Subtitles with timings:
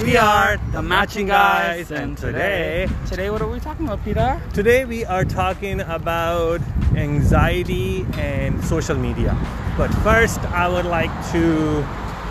[0.00, 4.40] We are the Matching Guys, and today, today, what are we talking about, Peter?
[4.54, 6.60] today we are talking about
[6.96, 9.36] anxiety and social media.
[9.76, 11.80] But first, I would like to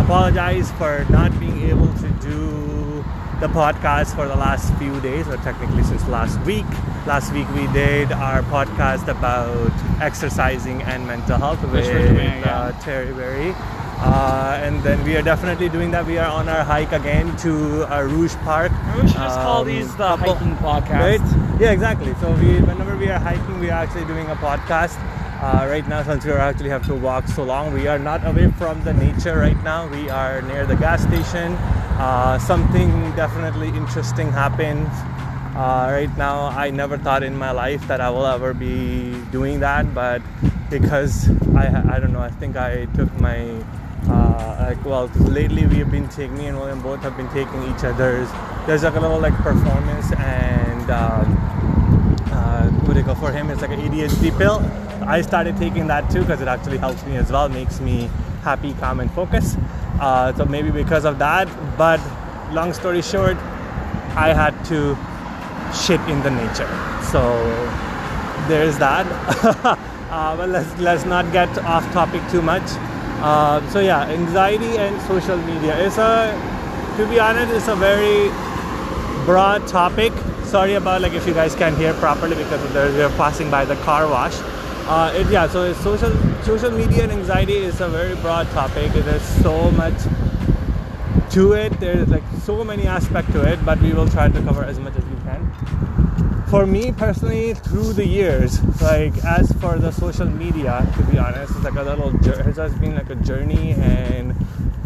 [0.00, 3.04] apologize for not being able to do
[3.40, 6.66] the podcast for the last few days, or technically since last week.
[7.06, 13.12] Last week we did our podcast about exercising and mental health Which with uh, Terry
[13.12, 13.54] Berry.
[14.02, 16.06] Uh, and then we are definitely doing that.
[16.06, 18.72] We are on our hike again to uh, Rouge Park.
[18.96, 21.20] We should just call Um, these the couple- hiking podcast.
[21.20, 21.60] Right?
[21.60, 22.14] Yeah, exactly.
[22.20, 24.96] So we, whenever we are hiking, we are actually doing a podcast.
[25.42, 28.50] Uh, right now, since we actually have to walk so long, we are not away
[28.56, 29.86] from the nature right now.
[29.88, 31.52] We are near the gas station.
[32.00, 34.86] Uh, something definitely interesting happened.
[35.56, 39.60] Uh, right now, I never thought in my life that I will ever be doing
[39.60, 40.22] that, but
[40.70, 43.48] because I, I don't know, I think I took my
[44.08, 47.28] uh, like well 'cause lately we have been taking me and William both have been
[47.28, 48.28] taking each other's
[48.66, 51.26] there's like a little like performance and um,
[52.32, 52.68] uh,
[53.02, 54.60] go for him it's like an ADHD pill.
[55.06, 58.10] I started taking that too because it actually helps me as well makes me
[58.42, 59.56] happy calm and focus
[60.00, 62.00] uh, so maybe because of that but
[62.52, 63.36] long story short
[64.16, 64.96] I had to
[65.72, 66.68] shit in the nature.
[67.12, 67.20] So
[68.48, 69.06] there's that.
[70.10, 72.64] Uh, but let's let's not get off topic too much
[73.22, 75.76] uh, so yeah anxiety and social media.
[75.78, 76.32] Is a
[76.96, 78.28] to be honest it's a very
[79.24, 80.12] broad topic.
[80.44, 83.76] Sorry about like if you guys can't hear properly because they're, we're passing by the
[83.76, 84.34] car wash.
[84.86, 88.92] Uh, it, yeah so it's social social media and anxiety is a very broad topic.
[88.92, 89.94] There's so much
[91.30, 91.78] to it.
[91.78, 94.96] There's like so many aspects to it but we will try to cover as much
[94.96, 96.09] as we can
[96.50, 101.54] for me personally through the years like as for the social media to be honest
[101.54, 104.34] it's like a little it has been like a journey and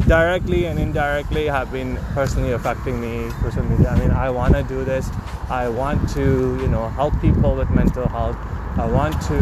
[0.07, 3.89] directly and indirectly have been personally affecting me social media.
[3.89, 5.09] I mean i want to do this.
[5.49, 8.37] I want to you know help people with mental health.
[8.77, 9.39] I want to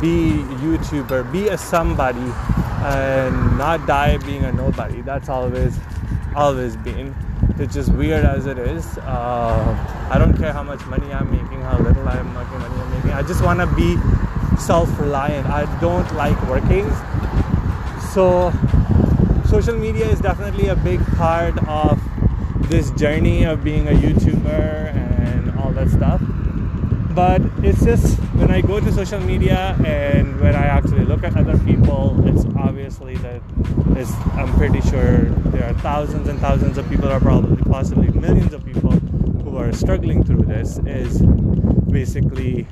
[0.00, 2.30] be youtuber be a somebody
[2.82, 5.00] and not die being a nobody.
[5.00, 5.78] That's always
[6.36, 7.14] always been
[7.60, 8.98] it's just weird as it is.
[8.98, 12.90] Uh, i don't care how much money i'm making how little i'm making money i'm
[12.94, 13.10] making.
[13.10, 13.96] I just want to be
[14.58, 15.46] self-reliant.
[15.46, 16.90] I don't like working.
[18.12, 18.52] So
[19.46, 22.00] social media is definitely a big part of
[22.70, 26.20] this journey of being a youtuber and all that stuff
[27.14, 31.36] but it's just when i go to social media and when i actually look at
[31.36, 33.42] other people it's obviously that
[33.96, 35.22] it's, i'm pretty sure
[35.52, 38.92] there are thousands and thousands of people or probably possibly millions of people
[39.42, 41.20] who are struggling through this is
[41.90, 42.66] basically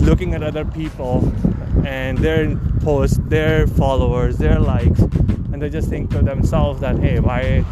[0.00, 1.32] looking at other people
[1.84, 7.20] and their posts, their followers, their likes, and they just think to themselves that, hey,
[7.20, 7.64] why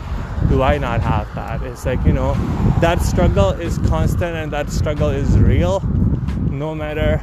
[0.48, 1.62] do I not have that?
[1.62, 2.34] It's like, you know,
[2.80, 5.80] that struggle is constant and that struggle is real
[6.50, 7.22] no matter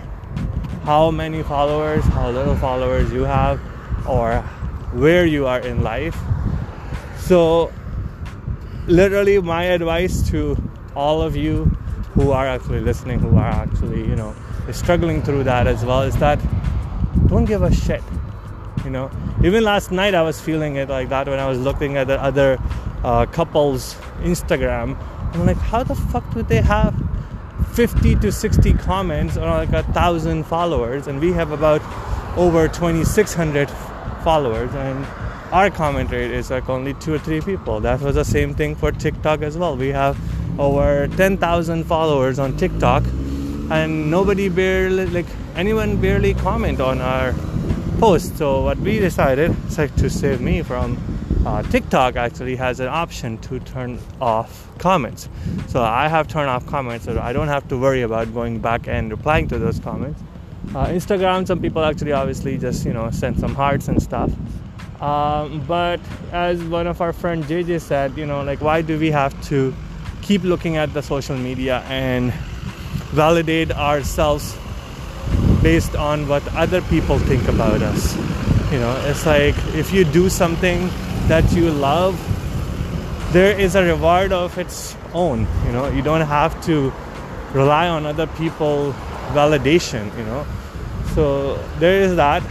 [0.84, 3.59] how many followers, how little followers you have,
[4.08, 4.42] or
[4.94, 6.18] where you are in life.
[7.18, 7.72] So,
[8.88, 10.58] literally, my advice to
[10.96, 11.66] all of you
[12.14, 14.36] who are actually listening, who are actually, you know,
[14.72, 16.40] struggling through that as well, is that
[17.28, 18.03] don't give a shit.
[18.84, 19.12] You know,
[19.44, 22.22] even last night I was feeling it like that when I was looking at the
[22.22, 22.58] other
[23.03, 24.97] uh, couples' Instagram.
[25.34, 26.94] I'm like, how the fuck would they have
[27.73, 31.81] 50 to 60 comments or like a thousand followers, and we have about
[32.38, 33.69] over 2,600
[34.23, 35.06] followers, and
[35.51, 37.79] our comment rate is like only two or three people.
[37.79, 39.75] That was the same thing for TikTok as well.
[39.75, 40.17] We have
[40.59, 43.03] over 10,000 followers on TikTok,
[43.69, 45.25] and nobody barely like
[45.56, 47.34] anyone barely comment on our
[48.00, 48.38] post.
[48.38, 50.97] So what we decided, it's like to save me from
[51.46, 55.28] uh, TikTok actually has an option to turn off comments.
[55.68, 58.88] So I have turned off comments, so I don't have to worry about going back
[58.88, 60.22] and replying to those comments.
[60.69, 64.32] Uh, Instagram, some people actually obviously just you know send some hearts and stuff.
[65.02, 65.99] Um, but
[66.32, 69.73] as one of our friend JJ said, you know, like why do we have to
[70.22, 72.32] keep looking at the social media and
[73.14, 74.55] validate ourselves
[75.64, 78.16] based on what other people think about us?
[78.72, 80.90] You know, it's like if you do something
[81.31, 82.13] that you love,
[83.31, 85.47] there is a reward of its own.
[85.66, 86.91] You know, you don't have to
[87.53, 88.93] rely on other people
[89.31, 90.11] validation.
[90.17, 90.45] You know,
[91.16, 92.43] so there is that.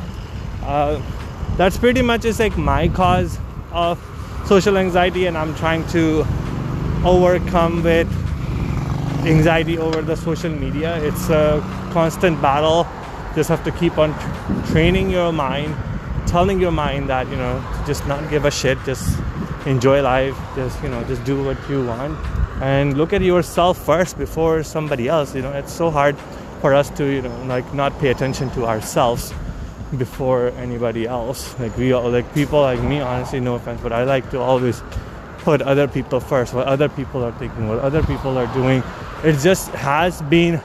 [0.62, 0.98] Uh,
[1.58, 3.38] that's pretty much is like my cause
[3.70, 4.00] of
[4.46, 6.24] social anxiety, and I'm trying to
[7.04, 8.08] overcome with
[9.26, 10.96] anxiety over the social media.
[11.04, 11.60] It's a
[11.92, 12.86] constant battle.
[13.34, 15.76] Just have to keep on tr- training your mind
[16.30, 19.18] telling your mind that you know just not give a shit just
[19.66, 22.16] enjoy life just you know just do what you want.
[22.62, 25.52] And look at yourself first before somebody else you know.
[25.52, 26.16] It's so hard
[26.60, 29.34] for us to you know like not pay attention to ourselves
[29.98, 31.58] before anybody else.
[31.58, 34.82] Like we all like people like me honestly no offense but i like to always
[35.38, 38.84] put other people first what other people are thinking what other people are doing.
[39.24, 40.62] It just has been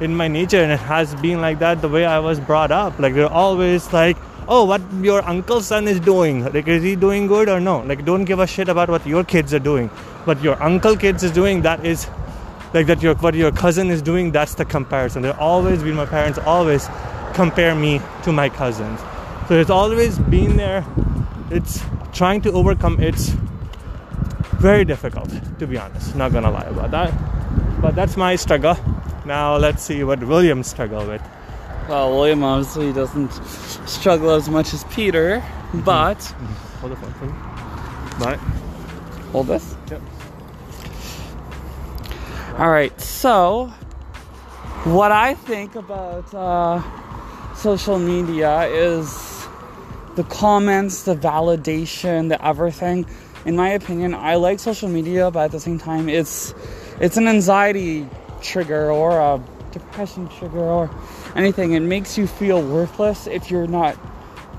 [0.00, 2.98] in my nature and it has been like that the way i was brought up.
[3.00, 4.16] Like they're always like
[4.48, 6.44] oh what your uncle's son is doing.
[6.44, 7.80] Like is he doing good or no?
[7.80, 9.88] Like don't give a shit about what your kids are doing.
[10.24, 12.08] What your uncle kids is doing that is
[12.74, 15.22] like that your what your cousin is doing that's the comparison.
[15.22, 16.88] They're always been my parents always
[17.34, 19.00] compare me to my cousins.
[19.48, 20.84] So it's always been there.
[21.50, 21.80] It's
[22.12, 23.00] trying to overcome.
[23.00, 23.30] It's
[24.60, 26.14] very difficult to be honest.
[26.14, 27.12] Not gonna lie about that.
[27.80, 28.76] But that's my struggle.
[29.24, 31.22] Now let's see what william struggle with
[31.90, 33.32] Well, William obviously doesn't
[33.86, 35.44] struggle as much as Peter,
[35.74, 36.22] but
[36.80, 37.50] hold the phone for me
[38.20, 38.38] but
[39.32, 39.74] hold this.
[39.90, 40.02] Yep.
[42.58, 42.98] All right.
[43.00, 43.66] So,
[44.84, 46.82] what I think about uh,
[47.54, 49.46] social media is
[50.16, 53.06] the comments, the validation, the everything.
[53.46, 56.54] In my opinion, I like social media, but at the same time, it's
[57.00, 58.06] it's an anxiety
[58.42, 60.90] trigger or a depression sugar or
[61.36, 61.72] anything.
[61.72, 63.96] It makes you feel worthless if you're not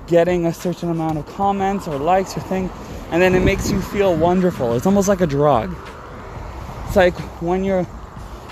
[0.08, 2.70] getting a certain amount of comments or likes or thing,
[3.12, 4.74] and then it makes you feel wonderful.
[4.74, 5.76] It's almost like a drug.
[6.88, 7.84] It's like when you're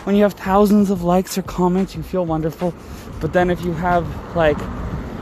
[0.06, 2.74] when you have thousands of likes or comments, you feel wonderful.
[3.20, 4.58] But then if you have like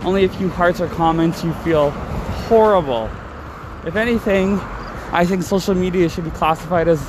[0.06, 1.89] only a few hearts or comments, you feel
[2.48, 3.10] horrible.
[3.86, 4.60] If anything,
[5.12, 7.01] I think social media should be classified as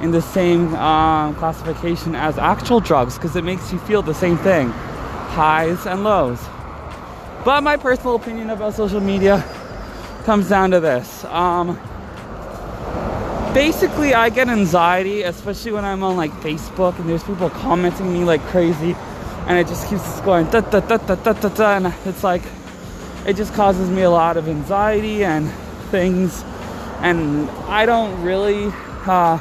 [0.00, 4.38] in the same um, classification as actual drugs because it makes you feel the same
[4.38, 4.70] thing
[5.30, 6.40] highs and lows.
[7.44, 9.44] But my personal opinion about social media
[10.24, 11.24] comes down to this.
[11.26, 11.78] Um,
[13.54, 18.24] basically, I get anxiety, especially when I'm on like Facebook and there's people commenting me
[18.24, 18.94] like crazy,
[19.46, 22.42] and it just keeps going da da da da da da da, and it's like
[23.26, 25.50] it just causes me a lot of anxiety and
[25.90, 26.42] things,
[27.00, 28.72] and I don't really
[29.06, 29.38] uh,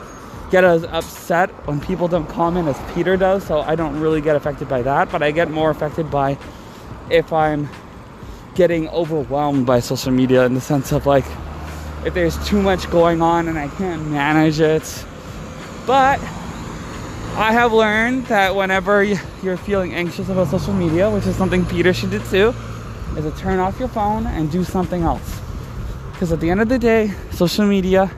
[0.50, 4.36] get as upset when people don't comment as Peter does, so I don't really get
[4.36, 6.38] affected by that, but I get more affected by
[7.10, 7.70] if I'm
[8.56, 11.26] getting overwhelmed by social media in the sense of like
[12.06, 15.06] if there's too much going on and I can't manage it.
[15.86, 16.20] But
[17.36, 21.94] I have learned that whenever you're feeling anxious about social media, which is something Peter
[21.94, 22.54] should do too,
[23.18, 25.40] is to turn off your phone and do something else.
[26.12, 28.12] Because at the end of the day, social media,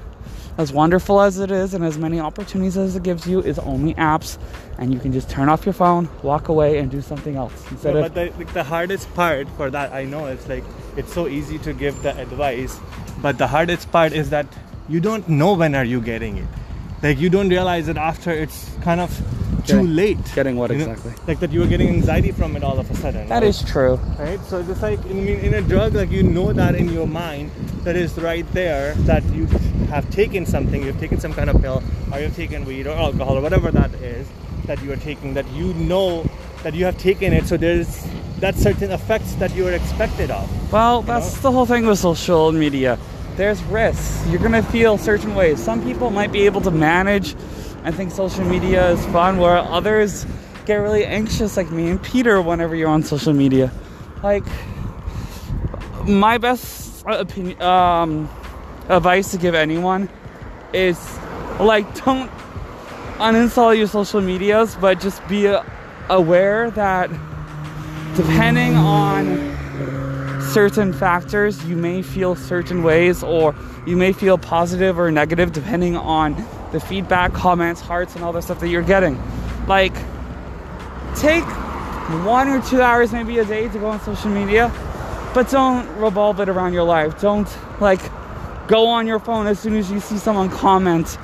[0.58, 3.94] as wonderful as it is and as many opportunities as it gives you, is only
[3.96, 4.38] apps,
[4.78, 7.54] and you can just turn off your phone, walk away, and do something else.
[7.72, 10.64] Instead No, of but the, like, the hardest part for that, I know it's like
[10.98, 12.80] it's so easy to give the advice,
[13.22, 14.48] but the hardest part is that
[14.90, 16.48] you don't know when are you getting it.
[17.02, 19.10] Like you don't realize it after it's kind of
[19.66, 20.18] too late.
[20.36, 20.92] getting what you know?
[20.92, 21.14] exactly?
[21.28, 23.28] Like that you were getting anxiety from it all of a sudden.
[23.28, 23.48] That right?
[23.48, 23.96] is true.
[24.20, 24.40] right.
[24.46, 27.52] So just like I mean, in a drug, like you know that in your mind
[27.84, 29.46] that is right there that you
[29.88, 33.38] have taken something, you've taken some kind of pill, or you've taken weed or alcohol
[33.38, 34.28] or whatever that is
[34.66, 35.34] that you are taking.
[35.34, 36.26] That you know
[36.64, 37.48] that you have taken it.
[37.48, 38.08] So there's
[38.40, 40.72] that certain effects that you are expected of.
[40.72, 42.98] Well, that's the whole thing with social media.
[43.36, 44.28] There's risks.
[44.28, 45.62] You're gonna feel certain ways.
[45.62, 47.36] Some people might be able to manage
[47.84, 50.26] and think social media is fun, where others
[50.66, 53.72] get really anxious, like me and Peter, whenever you're on social media.
[54.22, 54.46] Like,
[56.06, 58.30] my best opinion, um,
[58.90, 60.10] advice to give anyone
[60.74, 61.00] is
[61.60, 62.30] like, don't
[63.18, 65.54] uninstall your social medias, but just be
[66.10, 67.10] aware that
[68.16, 69.50] depending on
[70.52, 75.96] certain factors, you may feel certain ways, or you may feel positive or negative depending
[75.96, 76.36] on
[76.72, 79.22] the feedback, comments, hearts, and all the stuff that you're getting.
[79.68, 79.94] Like,
[81.16, 81.44] take
[82.26, 84.72] one or two hours, maybe a day, to go on social media,
[85.34, 87.20] but don't revolve it around your life.
[87.22, 87.48] Don't
[87.80, 88.02] like
[88.68, 91.18] go on your phone as soon as you see someone comment.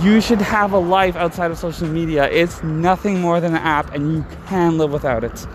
[0.00, 2.30] You should have a life outside of social media.
[2.30, 5.46] It's nothing more than an app, and you can live without it.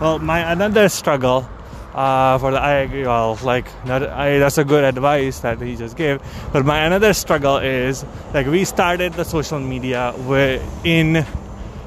[0.00, 1.48] Well, my another struggle
[1.96, 3.04] uh, for the I agree.
[3.04, 6.20] Well, like not, I, that's a good advice that he just gave.
[6.52, 11.24] But my another struggle is like we started the social media we're in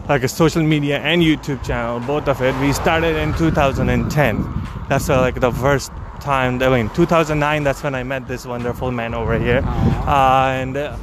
[0.10, 2.60] like a social media and YouTube channel, both of it.
[2.60, 4.62] We started in 2010.
[4.90, 6.62] That's uh, like the first time.
[6.64, 7.64] I mean, 2009.
[7.64, 10.76] That's when I met this wonderful man over here, uh, and.
[10.76, 10.98] Uh,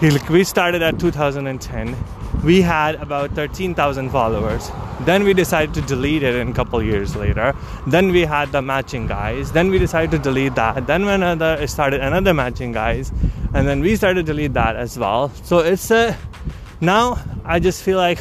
[0.00, 1.94] he, we started at 2010
[2.42, 4.70] we had about 13,000 followers.
[5.04, 7.54] Then we decided to delete it in a couple years later.
[7.86, 9.52] Then we had the matching guys.
[9.52, 10.86] Then we decided to delete that.
[10.86, 13.10] Then when another started another matching guys,
[13.54, 15.30] and then we started to delete that as well.
[15.42, 16.16] So it's a
[16.80, 18.18] now I just feel like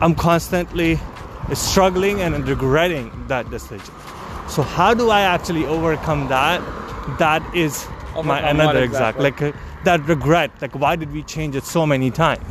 [0.00, 0.98] I'm constantly
[1.54, 3.94] struggling and regretting that decision.
[4.48, 6.60] So how do I actually overcome that?
[7.18, 7.86] That is
[8.24, 9.48] my another exact exactly?
[9.48, 10.50] like uh, that regret.
[10.60, 12.46] Like why did we change it so many times?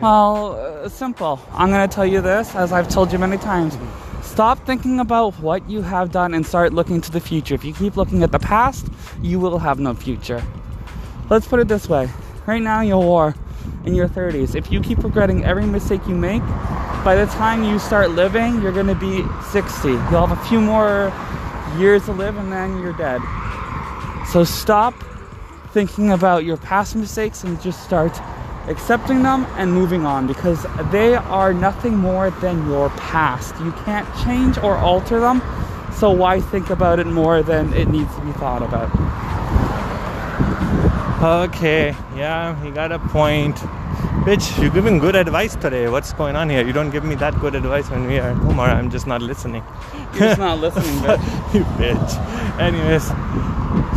[0.00, 1.40] Well, uh, simple.
[1.52, 3.78] I'm going to tell you this, as I've told you many times.
[4.22, 7.54] Stop thinking about what you have done and start looking to the future.
[7.54, 8.86] If you keep looking at the past,
[9.22, 10.42] you will have no future.
[11.30, 12.08] Let's put it this way
[12.46, 13.34] right now, you're
[13.84, 14.54] in your 30s.
[14.54, 16.42] If you keep regretting every mistake you make,
[17.04, 19.88] by the time you start living, you're going to be 60.
[19.88, 21.12] You'll have a few more
[21.78, 23.20] years to live and then you're dead.
[24.28, 24.94] So stop
[25.72, 28.18] thinking about your past mistakes and just start
[28.68, 33.54] accepting them and moving on because they are nothing more than your past.
[33.60, 35.42] You can't change or alter them.
[35.92, 38.90] So why think about it more than it needs to be thought about?
[41.22, 43.56] Okay, yeah, you got a point.
[44.26, 45.88] Bitch, you're giving good advice today.
[45.88, 46.66] What's going on here?
[46.66, 49.06] You don't give me that good advice when we are at home, or I'm just
[49.06, 49.62] not listening.
[50.12, 51.18] You're just not listening, but
[51.54, 52.58] you bitch.
[52.58, 53.06] Anyways,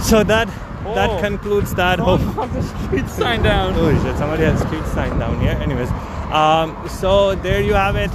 [0.08, 0.48] so that
[0.88, 0.96] Oh.
[0.96, 2.18] that concludes that oh,
[2.54, 3.74] the street sign down.
[3.76, 4.18] Oh shit!
[4.18, 5.52] Somebody has street sign down here.
[5.52, 5.90] Anyways,
[6.32, 8.12] um, so there you have it.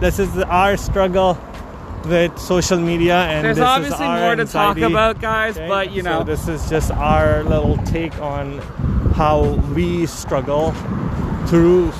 [0.00, 1.38] This is our struggle
[2.06, 5.92] with social media, and There's this is obviously more to talk about, guys, Okay, but
[5.92, 8.58] you so know, this is just our little take on
[9.12, 10.72] how we struggle
[11.46, 11.92] through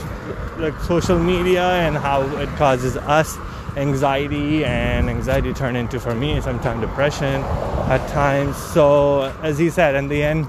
[0.56, 3.36] like social media and how it causes us
[3.76, 7.42] anxiety and anxiety turn into for me sometimes depression
[7.88, 8.56] at times.
[8.56, 10.48] So as he said in the end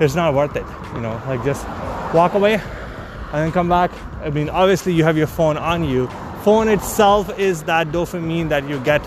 [0.00, 1.66] it's not worth it you know like just
[2.14, 3.90] walk away and then come back.
[4.22, 6.08] I mean obviously you have your phone on you.
[6.42, 9.04] Phone itself is that dopamine that you get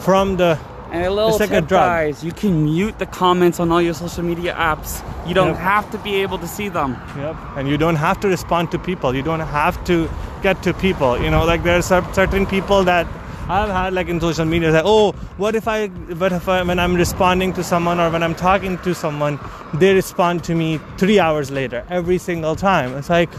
[0.00, 0.58] from the
[0.92, 1.80] and a little It's like a tip, drug.
[1.88, 5.02] guys, you can mute the comments on all your social media apps.
[5.26, 5.56] You don't Yep.
[5.72, 6.96] have to be able to see them.
[7.16, 7.36] Yep.
[7.56, 9.14] And you don't have to respond to people.
[9.14, 10.08] You don't have to
[10.42, 11.18] get to people.
[11.18, 11.82] You know, like there are
[12.14, 13.06] certain people that
[13.48, 15.88] I've had like in social media say, oh, what if I,
[16.22, 19.38] what if I, when I'm responding to someone or when I'm talking to someone,
[19.74, 22.94] they respond to me three hours later every single time.
[22.96, 23.30] It's like,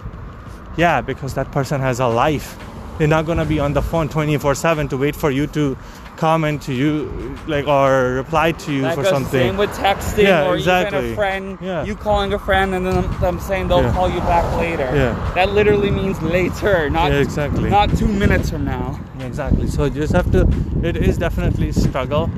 [0.76, 2.58] yeah, because that person has a life.
[2.98, 5.76] They're not gonna be on the phone 24/7 to wait for you to
[6.16, 9.40] comment to you, like or reply to you That for something.
[9.50, 11.12] same with texting Yeah, or even exactly.
[11.12, 11.58] a friend.
[11.60, 11.84] Yeah.
[11.84, 13.92] You calling a friend and then them saying they'll Yeah.
[13.94, 14.90] call you back later.
[14.94, 15.16] Yeah.
[15.34, 17.70] That literally means later, not Yeah, exactly.
[17.70, 19.00] not two minutes from now.
[19.20, 19.68] Exactly.
[19.68, 20.48] So you just have to.
[20.84, 22.30] It is definitely struggle.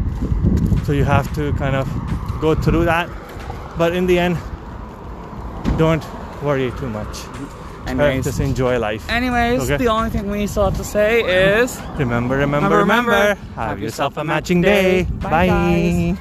[0.85, 1.87] So you have to kind of
[2.39, 3.09] go through that,
[3.77, 4.37] but in the end,
[5.77, 6.03] don't
[6.41, 7.15] worry too much.
[7.87, 9.07] Anyways, Just enjoy life.
[9.09, 9.77] anyways, Okay.
[9.77, 11.21] the only thing we still have to say
[11.61, 13.11] is Remember, remember, Remember, remember.
[13.11, 13.41] remember.
[13.55, 15.03] Have yourself a matching day.
[15.21, 15.47] Bye, Bye.
[15.47, 16.17] guys.